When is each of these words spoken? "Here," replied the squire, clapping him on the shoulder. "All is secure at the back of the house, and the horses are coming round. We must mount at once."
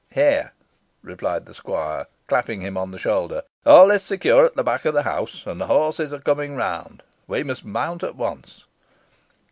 "Here," 0.09 0.53
replied 1.03 1.45
the 1.45 1.53
squire, 1.53 2.07
clapping 2.27 2.61
him 2.61 2.75
on 2.75 2.89
the 2.89 2.97
shoulder. 2.97 3.43
"All 3.67 3.91
is 3.91 4.01
secure 4.01 4.47
at 4.47 4.55
the 4.55 4.63
back 4.63 4.83
of 4.85 4.95
the 4.95 5.03
house, 5.03 5.45
and 5.45 5.61
the 5.61 5.67
horses 5.67 6.11
are 6.11 6.17
coming 6.17 6.55
round. 6.55 7.03
We 7.27 7.43
must 7.43 7.63
mount 7.65 8.01
at 8.01 8.15
once." 8.15 8.65